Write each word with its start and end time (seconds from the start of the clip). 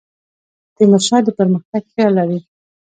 تیمور 0.75 1.01
شاه 1.07 1.21
د 1.25 1.29
پرمختګ 1.39 1.81
خیال 1.93 2.11
لري. 2.19 2.39